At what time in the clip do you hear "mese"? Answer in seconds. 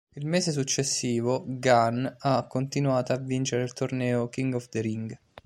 0.25-0.51